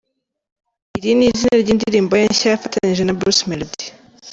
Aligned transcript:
Iri 0.97 1.11
ni 1.17 1.25
izina 1.31 1.55
ry’indirimbo 1.61 2.13
ye 2.19 2.25
nshya 2.31 2.47
yafatanyije 2.53 3.03
na 3.05 3.15
Bruce 3.19 3.43
Melody. 3.49 3.85